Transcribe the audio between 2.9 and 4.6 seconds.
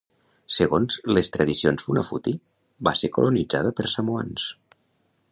ser colonitzada per samoans.